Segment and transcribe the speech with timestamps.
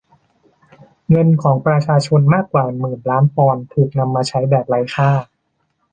[1.09, 5.11] เงินของประชาชนมากกว่าหนื่นล้านปอนด์ถูกนำมาใช้แบบไร้ค่า